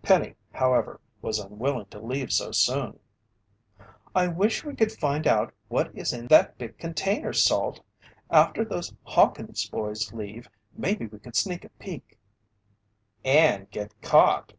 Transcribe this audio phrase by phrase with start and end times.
[0.00, 3.00] Penny, however, was unwilling to leave so soon.
[4.14, 7.80] "I wish we could find out what is in that big container, Salt!
[8.30, 10.48] After those Hawkins' boys leave,
[10.78, 12.16] maybe we could sneak a peek."
[13.24, 14.52] "And get caught!"